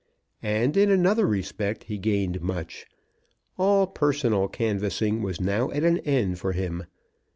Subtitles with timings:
[0.41, 2.87] And in another respect he gained much.
[3.59, 6.85] All personal canvassing was now at an end for him.